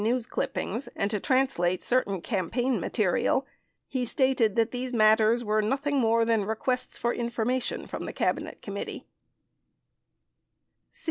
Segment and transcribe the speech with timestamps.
[0.01, 3.45] 397 news clippings and to translate certain campaign material,
[3.93, 8.63] lie stated that these matters were nothing more than requests for "information" from the Cabinet
[8.63, 9.05] Committee.